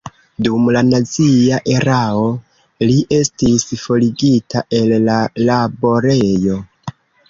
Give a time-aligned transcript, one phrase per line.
[0.45, 2.25] Dum la nazia erao
[2.87, 6.63] li estis forigita el la laborejo.